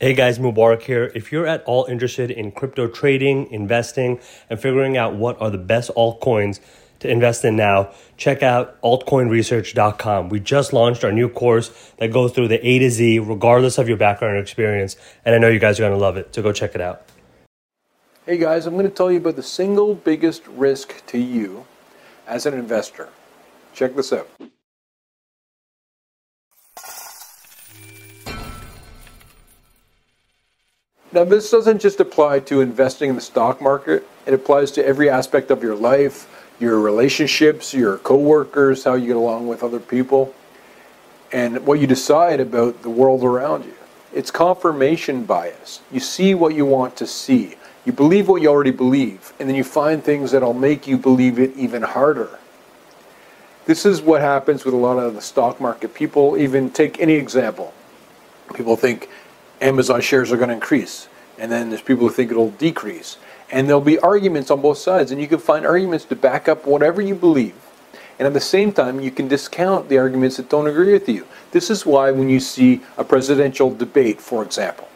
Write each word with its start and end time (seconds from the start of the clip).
Hey 0.00 0.14
guys, 0.14 0.38
Mubarak 0.38 0.82
here. 0.82 1.10
If 1.16 1.32
you're 1.32 1.48
at 1.48 1.64
all 1.64 1.86
interested 1.86 2.30
in 2.30 2.52
crypto 2.52 2.86
trading, 2.86 3.50
investing, 3.50 4.20
and 4.48 4.60
figuring 4.60 4.96
out 4.96 5.16
what 5.16 5.42
are 5.42 5.50
the 5.50 5.58
best 5.58 5.90
altcoins 5.96 6.60
to 7.00 7.10
invest 7.10 7.44
in 7.44 7.56
now, 7.56 7.90
check 8.16 8.40
out 8.40 8.80
altcoinresearch.com. 8.82 10.28
We 10.28 10.38
just 10.38 10.72
launched 10.72 11.02
our 11.02 11.10
new 11.10 11.28
course 11.28 11.92
that 11.96 12.12
goes 12.12 12.30
through 12.30 12.46
the 12.46 12.64
A 12.64 12.78
to 12.78 12.90
Z, 12.90 13.18
regardless 13.18 13.76
of 13.76 13.88
your 13.88 13.96
background 13.96 14.36
or 14.36 14.40
experience. 14.40 14.96
And 15.24 15.34
I 15.34 15.38
know 15.38 15.48
you 15.48 15.58
guys 15.58 15.80
are 15.80 15.82
going 15.82 15.98
to 15.98 15.98
love 15.98 16.16
it, 16.16 16.32
so 16.32 16.42
go 16.42 16.52
check 16.52 16.76
it 16.76 16.80
out. 16.80 17.02
Hey 18.24 18.38
guys, 18.38 18.66
I'm 18.66 18.74
going 18.74 18.88
to 18.88 18.94
tell 18.94 19.10
you 19.10 19.18
about 19.18 19.34
the 19.34 19.42
single 19.42 19.96
biggest 19.96 20.46
risk 20.46 21.04
to 21.06 21.18
you 21.18 21.66
as 22.24 22.46
an 22.46 22.54
investor. 22.54 23.08
Check 23.74 23.96
this 23.96 24.12
out. 24.12 24.28
Now, 31.10 31.24
this 31.24 31.50
doesn't 31.50 31.80
just 31.80 32.00
apply 32.00 32.40
to 32.40 32.60
investing 32.60 33.08
in 33.08 33.14
the 33.14 33.22
stock 33.22 33.62
market, 33.62 34.06
it 34.26 34.34
applies 34.34 34.70
to 34.72 34.84
every 34.84 35.08
aspect 35.08 35.50
of 35.50 35.62
your 35.62 35.74
life, 35.74 36.28
your 36.60 36.78
relationships, 36.80 37.72
your 37.72 37.96
coworkers, 37.98 38.84
how 38.84 38.94
you 38.94 39.06
get 39.06 39.16
along 39.16 39.48
with 39.48 39.62
other 39.62 39.80
people, 39.80 40.34
and 41.32 41.64
what 41.66 41.80
you 41.80 41.86
decide 41.86 42.40
about 42.40 42.82
the 42.82 42.90
world 42.90 43.22
around 43.24 43.64
you. 43.64 43.74
It's 44.12 44.30
confirmation 44.30 45.24
bias. 45.24 45.80
You 45.90 46.00
see 46.00 46.34
what 46.34 46.54
you 46.54 46.66
want 46.66 46.96
to 46.96 47.06
see. 47.06 47.54
You 47.86 47.92
believe 47.92 48.28
what 48.28 48.42
you 48.42 48.48
already 48.48 48.70
believe, 48.70 49.32
and 49.38 49.48
then 49.48 49.56
you 49.56 49.64
find 49.64 50.04
things 50.04 50.32
that'll 50.32 50.52
make 50.52 50.86
you 50.86 50.98
believe 50.98 51.38
it 51.38 51.56
even 51.56 51.82
harder. 51.82 52.38
This 53.64 53.86
is 53.86 54.02
what 54.02 54.20
happens 54.20 54.64
with 54.64 54.74
a 54.74 54.78
lot 54.78 54.98
of 54.98 55.14
the 55.14 55.20
stock 55.22 55.58
market. 55.58 55.94
People 55.94 56.36
even 56.36 56.70
take 56.70 57.00
any 57.00 57.14
example. 57.14 57.72
People 58.54 58.76
think 58.76 59.08
Amazon 59.60 60.00
shares 60.00 60.32
are 60.32 60.36
going 60.36 60.48
to 60.48 60.54
increase. 60.54 61.08
And 61.38 61.50
then 61.50 61.70
there's 61.70 61.82
people 61.82 62.08
who 62.08 62.12
think 62.12 62.30
it'll 62.30 62.50
decrease. 62.50 63.16
And 63.50 63.66
there'll 63.66 63.80
be 63.80 63.98
arguments 63.98 64.50
on 64.50 64.60
both 64.60 64.78
sides. 64.78 65.10
And 65.10 65.20
you 65.20 65.28
can 65.28 65.38
find 65.38 65.66
arguments 65.66 66.04
to 66.06 66.16
back 66.16 66.48
up 66.48 66.66
whatever 66.66 67.00
you 67.00 67.14
believe. 67.14 67.54
And 68.18 68.26
at 68.26 68.34
the 68.34 68.40
same 68.40 68.72
time, 68.72 69.00
you 69.00 69.12
can 69.12 69.28
discount 69.28 69.88
the 69.88 69.98
arguments 69.98 70.36
that 70.38 70.48
don't 70.48 70.66
agree 70.66 70.92
with 70.92 71.08
you. 71.08 71.26
This 71.52 71.70
is 71.70 71.86
why 71.86 72.10
when 72.10 72.28
you 72.28 72.40
see 72.40 72.80
a 72.96 73.04
presidential 73.04 73.72
debate, 73.72 74.20
for 74.20 74.42
example, 74.42 74.88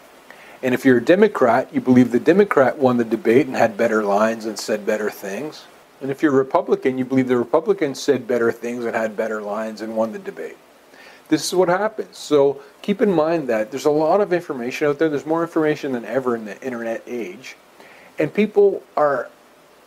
and 0.60 0.74
if 0.74 0.84
you're 0.84 0.98
a 0.98 1.04
Democrat, 1.04 1.68
you 1.72 1.80
believe 1.80 2.12
the 2.12 2.20
Democrat 2.20 2.78
won 2.78 2.96
the 2.96 3.04
debate 3.04 3.46
and 3.46 3.56
had 3.56 3.76
better 3.76 4.04
lines 4.04 4.44
and 4.44 4.56
said 4.56 4.86
better 4.86 5.10
things. 5.10 5.64
And 6.00 6.10
if 6.10 6.22
you're 6.22 6.32
a 6.32 6.36
Republican, 6.36 6.98
you 6.98 7.04
believe 7.04 7.26
the 7.26 7.36
Republican 7.36 7.94
said 7.94 8.28
better 8.28 8.52
things 8.52 8.84
and 8.84 8.94
had 8.94 9.16
better 9.16 9.42
lines 9.42 9.80
and 9.80 9.96
won 9.96 10.12
the 10.12 10.20
debate 10.20 10.56
this 11.32 11.46
is 11.46 11.54
what 11.54 11.70
happens. 11.70 12.18
So 12.18 12.60
keep 12.82 13.00
in 13.00 13.10
mind 13.10 13.48
that 13.48 13.70
there's 13.70 13.86
a 13.86 13.90
lot 13.90 14.20
of 14.20 14.34
information 14.34 14.86
out 14.86 14.98
there. 14.98 15.08
There's 15.08 15.24
more 15.24 15.40
information 15.40 15.92
than 15.92 16.04
ever 16.04 16.36
in 16.36 16.44
the 16.44 16.60
internet 16.60 17.02
age. 17.06 17.56
And 18.18 18.34
people 18.34 18.82
are 18.98 19.30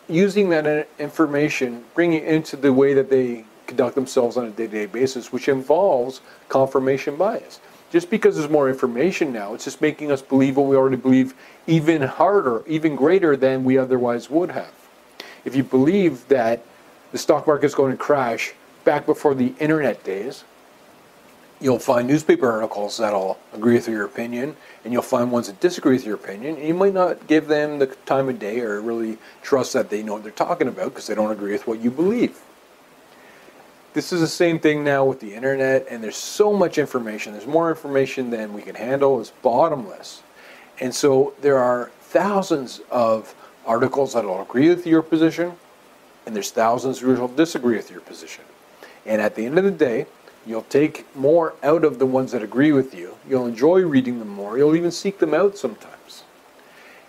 using 0.09 0.49
that 0.49 0.87
information, 0.97 1.83
bringing 1.93 2.23
it 2.23 2.27
into 2.27 2.55
the 2.57 2.73
way 2.73 2.95
that 2.95 3.11
they 3.11 3.45
conduct 3.67 3.93
themselves 3.93 4.37
on 4.37 4.45
a 4.45 4.49
day 4.49 4.65
to 4.65 4.71
day 4.71 4.85
basis, 4.87 5.31
which 5.31 5.47
involves 5.47 6.21
confirmation 6.49 7.15
bias. 7.15 7.59
Just 7.91 8.09
because 8.09 8.35
there's 8.35 8.49
more 8.49 8.67
information 8.67 9.31
now, 9.31 9.53
it's 9.53 9.65
just 9.65 9.83
making 9.83 10.11
us 10.11 10.23
believe 10.23 10.57
what 10.57 10.65
we 10.65 10.75
already 10.75 10.95
believe 10.95 11.35
even 11.67 12.01
harder, 12.01 12.63
even 12.65 12.95
greater 12.95 13.37
than 13.37 13.63
we 13.63 13.77
otherwise 13.77 14.31
would 14.31 14.49
have. 14.49 14.73
If 15.45 15.55
you 15.55 15.63
believe 15.63 16.27
that 16.29 16.63
the 17.11 17.19
stock 17.19 17.45
market 17.45 17.67
is 17.67 17.75
going 17.75 17.91
to 17.91 17.97
crash 17.97 18.53
back 18.83 19.05
before 19.05 19.35
the 19.35 19.53
internet 19.59 20.03
days, 20.03 20.43
you'll 21.61 21.79
find 21.79 22.07
newspaper 22.07 22.51
articles 22.51 22.97
that'll 22.97 23.37
agree 23.53 23.75
with 23.75 23.87
your 23.87 24.05
opinion, 24.05 24.55
and 24.83 24.93
you'll 24.93 25.01
find 25.01 25.31
ones 25.31 25.47
that 25.47 25.59
disagree 25.59 25.93
with 25.93 26.05
your 26.05 26.15
opinion. 26.15 26.57
And 26.57 26.67
you 26.67 26.73
might 26.73 26.93
not 26.93 27.27
give 27.27 27.47
them 27.47 27.79
the 27.79 27.87
time 28.05 28.29
of 28.29 28.39
day 28.39 28.59
or 28.59 28.81
really 28.81 29.17
trust 29.41 29.73
that 29.73 29.89
they 29.89 30.03
know 30.03 30.13
what 30.13 30.23
they're 30.23 30.31
talking 30.31 30.67
about 30.67 30.89
because 30.89 31.07
they 31.07 31.15
don't 31.15 31.31
agree 31.31 31.53
with 31.53 31.67
what 31.67 31.79
you 31.79 31.91
believe. 31.91 32.39
This 33.93 34.11
is 34.11 34.19
the 34.19 34.27
same 34.27 34.59
thing 34.59 34.83
now 34.83 35.05
with 35.05 35.21
the 35.21 35.33
internet, 35.33 35.87
and 35.89 36.03
there's 36.03 36.17
so 36.17 36.51
much 36.51 36.77
information. 36.77 37.31
There's 37.31 37.47
more 37.47 37.69
information 37.69 38.29
than 38.29 38.53
we 38.53 38.61
can 38.61 38.75
handle. 38.75 39.21
It's 39.21 39.29
bottomless. 39.29 40.21
And 40.81 40.93
so 40.93 41.33
there 41.39 41.57
are 41.57 41.91
thousands 42.01 42.81
of 42.91 43.33
articles 43.65 44.13
that 44.13 44.25
will 44.25 44.41
agree 44.41 44.67
with 44.67 44.85
your 44.85 45.01
position, 45.01 45.53
and 46.25 46.35
there's 46.35 46.51
thousands 46.51 47.01
which 47.01 47.17
will 47.17 47.29
disagree 47.29 47.77
with 47.77 47.89
your 47.89 48.01
position. 48.01 48.43
And 49.05 49.21
at 49.21 49.35
the 49.35 49.45
end 49.45 49.57
of 49.57 49.63
the 49.63 49.71
day, 49.71 50.07
You'll 50.45 50.63
take 50.63 51.05
more 51.15 51.55
out 51.63 51.83
of 51.83 51.97
the 51.97 52.05
ones 52.05 52.31
that 52.31 52.43
agree 52.43 52.71
with 52.71 52.93
you. 52.93 53.17
You'll 53.27 53.47
enjoy 53.47 53.81
reading 53.81 54.19
them 54.19 54.29
more. 54.29 54.57
You'll 54.57 54.75
even 54.75 54.91
seek 54.91 55.19
them 55.19 55.33
out 55.33 55.57
sometimes. 55.57 56.23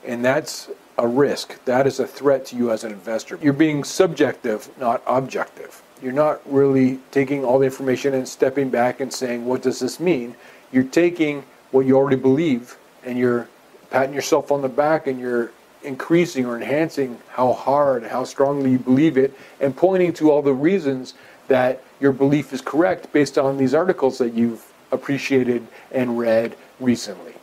And 0.04 0.24
that's 0.24 0.70
a 0.98 1.06
risk. 1.06 1.62
That 1.64 1.86
is 1.86 2.00
a 2.00 2.06
threat 2.06 2.46
to 2.46 2.56
you 2.56 2.70
as 2.70 2.84
an 2.84 2.92
investor. 2.92 3.38
You're 3.42 3.52
being 3.52 3.84
subjective, 3.84 4.70
not 4.78 5.02
objective. 5.06 5.82
You're 6.02 6.12
not 6.12 6.40
really 6.50 7.00
taking 7.10 7.44
all 7.44 7.58
the 7.58 7.66
information 7.66 8.14
and 8.14 8.26
stepping 8.26 8.70
back 8.70 9.00
and 9.00 9.12
saying, 9.12 9.44
what 9.44 9.62
does 9.62 9.80
this 9.80 10.00
mean? 10.00 10.36
You're 10.72 10.84
taking 10.84 11.44
what 11.70 11.86
you 11.86 11.96
already 11.96 12.16
believe 12.16 12.76
and 13.04 13.18
you're 13.18 13.48
patting 13.90 14.14
yourself 14.14 14.50
on 14.50 14.62
the 14.62 14.68
back 14.68 15.06
and 15.06 15.20
you're 15.20 15.52
increasing 15.86 16.44
or 16.44 16.56
enhancing 16.56 17.18
how 17.30 17.52
hard, 17.52 18.04
how 18.04 18.24
strongly 18.24 18.72
you 18.72 18.78
believe 18.78 19.16
it, 19.16 19.32
and 19.60 19.76
pointing 19.76 20.12
to 20.14 20.30
all 20.30 20.42
the 20.42 20.52
reasons 20.52 21.14
that 21.48 21.82
your 22.00 22.12
belief 22.12 22.52
is 22.52 22.60
correct 22.60 23.12
based 23.12 23.38
on 23.38 23.56
these 23.56 23.72
articles 23.72 24.18
that 24.18 24.34
you've 24.34 24.72
appreciated 24.90 25.66
and 25.90 26.18
read 26.18 26.56
recently. 26.80 27.34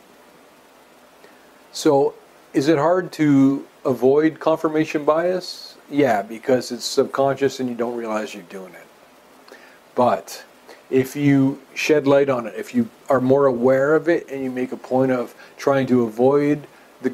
So, 1.72 2.14
is 2.52 2.68
it 2.68 2.78
hard 2.78 3.10
to 3.12 3.66
avoid 3.84 4.38
confirmation 4.38 5.04
bias? 5.04 5.76
Yeah, 5.90 6.22
because 6.22 6.70
it's 6.70 6.84
subconscious 6.84 7.60
and 7.60 7.68
you 7.68 7.74
don't 7.74 7.96
realize 7.96 8.32
you're 8.32 8.44
doing 8.44 8.74
it. 8.74 9.56
But 9.94 10.44
if 10.90 11.16
you 11.16 11.60
shed 11.74 12.06
light 12.06 12.28
on 12.28 12.46
it, 12.46 12.54
if 12.56 12.74
you 12.74 12.88
are 13.08 13.20
more 13.20 13.46
aware 13.46 13.94
of 13.94 14.08
it 14.08 14.28
and 14.30 14.42
you 14.42 14.50
make 14.50 14.72
a 14.72 14.76
point 14.76 15.12
of 15.12 15.34
trying 15.56 15.86
to 15.88 16.02
avoid 16.04 16.66
the 17.02 17.12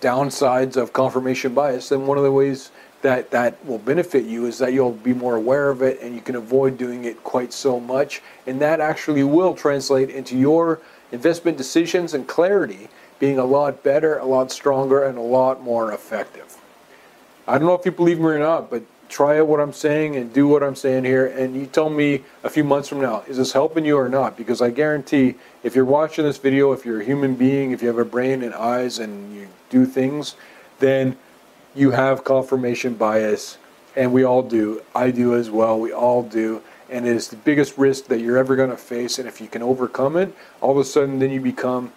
downsides 0.00 0.76
of 0.76 0.92
confirmation 0.92 1.54
bias, 1.54 1.88
then 1.88 2.06
one 2.06 2.18
of 2.18 2.24
the 2.24 2.32
ways 2.32 2.70
that 3.02 3.30
that 3.30 3.64
will 3.64 3.78
benefit 3.78 4.24
you 4.24 4.46
is 4.46 4.58
that 4.58 4.72
you'll 4.72 4.92
be 4.92 5.12
more 5.12 5.36
aware 5.36 5.70
of 5.70 5.82
it 5.82 6.00
and 6.00 6.14
you 6.14 6.20
can 6.20 6.34
avoid 6.34 6.78
doing 6.78 7.04
it 7.04 7.22
quite 7.22 7.52
so 7.52 7.78
much. 7.78 8.22
And 8.46 8.60
that 8.60 8.80
actually 8.80 9.22
will 9.22 9.54
translate 9.54 10.10
into 10.10 10.36
your 10.36 10.80
investment 11.12 11.56
decisions 11.56 12.14
and 12.14 12.26
clarity 12.26 12.88
being 13.18 13.38
a 13.38 13.44
lot 13.44 13.82
better 13.82 14.18
a 14.18 14.24
lot 14.24 14.50
stronger 14.50 15.04
and 15.04 15.16
a 15.16 15.22
lot 15.22 15.62
more 15.62 15.92
effective. 15.92 16.58
I 17.46 17.58
don't 17.58 17.68
know 17.68 17.74
if 17.74 17.86
you 17.86 17.92
believe 17.92 18.18
me 18.18 18.26
or 18.26 18.38
not 18.38 18.70
but 18.70 18.82
try 19.08 19.38
out 19.38 19.46
what 19.46 19.60
i'm 19.60 19.72
saying 19.72 20.16
and 20.16 20.32
do 20.32 20.46
what 20.46 20.62
i'm 20.62 20.76
saying 20.76 21.04
here 21.04 21.26
and 21.26 21.54
you 21.56 21.66
tell 21.66 21.90
me 21.90 22.22
a 22.42 22.50
few 22.50 22.64
months 22.64 22.88
from 22.88 23.00
now 23.00 23.22
is 23.28 23.36
this 23.36 23.52
helping 23.52 23.84
you 23.84 23.96
or 23.96 24.08
not 24.08 24.36
because 24.36 24.60
i 24.60 24.70
guarantee 24.70 25.34
if 25.62 25.74
you're 25.74 25.84
watching 25.84 26.24
this 26.24 26.38
video 26.38 26.72
if 26.72 26.84
you're 26.84 27.00
a 27.00 27.04
human 27.04 27.34
being 27.34 27.70
if 27.70 27.82
you 27.82 27.88
have 27.88 27.98
a 27.98 28.04
brain 28.04 28.42
and 28.42 28.54
eyes 28.54 28.98
and 28.98 29.34
you 29.34 29.48
do 29.70 29.84
things 29.86 30.36
then 30.78 31.16
you 31.76 31.90
have 31.90 32.24
confirmation 32.24 32.94
bias, 32.94 33.58
and 33.94 34.12
we 34.12 34.24
all 34.24 34.42
do. 34.42 34.82
I 34.94 35.10
do 35.10 35.34
as 35.36 35.50
well. 35.50 35.78
We 35.78 35.92
all 35.92 36.22
do. 36.22 36.62
And 36.88 37.06
it 37.06 37.14
is 37.14 37.28
the 37.28 37.36
biggest 37.36 37.76
risk 37.76 38.06
that 38.06 38.20
you're 38.20 38.38
ever 38.38 38.56
going 38.56 38.70
to 38.70 38.76
face. 38.76 39.18
And 39.18 39.28
if 39.28 39.40
you 39.40 39.46
can 39.46 39.62
overcome 39.62 40.16
it, 40.16 40.34
all 40.60 40.70
of 40.70 40.78
a 40.78 40.84
sudden, 40.84 41.18
then 41.18 41.30
you 41.30 41.40
become 41.40 41.92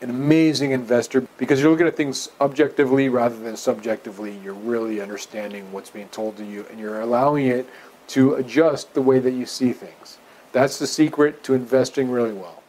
an 0.00 0.10
amazing 0.10 0.72
investor 0.72 1.22
because 1.38 1.60
you're 1.60 1.70
looking 1.70 1.86
at 1.86 1.96
things 1.96 2.28
objectively 2.40 3.08
rather 3.08 3.38
than 3.38 3.56
subjectively. 3.56 4.38
You're 4.42 4.54
really 4.54 5.00
understanding 5.00 5.72
what's 5.72 5.90
being 5.90 6.08
told 6.08 6.36
to 6.36 6.44
you 6.44 6.66
and 6.70 6.78
you're 6.78 7.00
allowing 7.00 7.46
it 7.46 7.68
to 8.08 8.34
adjust 8.34 8.94
the 8.94 9.02
way 9.02 9.18
that 9.18 9.32
you 9.32 9.46
see 9.46 9.72
things. 9.72 10.18
That's 10.52 10.78
the 10.78 10.86
secret 10.86 11.42
to 11.44 11.54
investing 11.54 12.10
really 12.10 12.32
well. 12.32 12.62